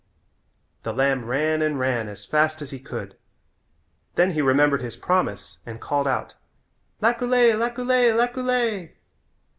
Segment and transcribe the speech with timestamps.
[0.81, 3.17] The lamb ran and ran as fast as he could.
[4.15, 6.33] Then he remembered his promise and called out,
[7.03, 8.95] "Laculay, laculay, laculay."